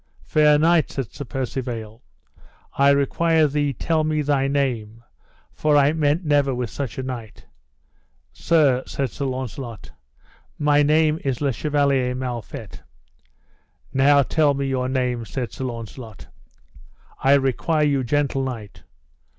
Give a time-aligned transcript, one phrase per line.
[0.23, 2.01] Fair knight, said Sir Percivale,
[2.73, 5.03] I require thee tell me thy name,
[5.51, 7.45] for I met never with such a knight.
[8.33, 9.91] Sir, said Sir Launcelot,
[10.57, 12.81] my name is Le Chevaler Mal Fet.
[13.93, 16.25] Now tell me your name, said Sir Launcelot,
[17.23, 18.81] I require you, gentle knight.